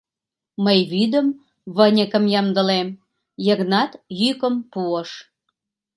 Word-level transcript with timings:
Мый 0.63 0.79
вӱдым, 0.91 1.27
выньыкым 1.75 2.23
ямдылем,— 2.39 2.87
Йыгнат 3.45 3.91
йӱкым 4.19 4.55
пуыш. 4.71 5.09